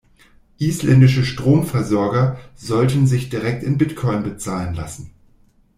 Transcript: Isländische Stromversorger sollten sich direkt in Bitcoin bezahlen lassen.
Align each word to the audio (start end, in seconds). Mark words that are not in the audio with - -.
Isländische 0.57 1.23
Stromversorger 1.23 2.39
sollten 2.55 3.05
sich 3.05 3.29
direkt 3.29 3.61
in 3.61 3.77
Bitcoin 3.77 4.23
bezahlen 4.23 4.73
lassen. 4.73 5.11